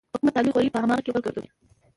په 0.13 0.17
کومه 0.19 0.31
تالې 0.35 0.49
خوري، 0.53 0.73
په 0.73 0.79
هماغه 0.83 1.01
کې 1.03 1.11
غول 1.13 1.23
کوي. 1.35 1.47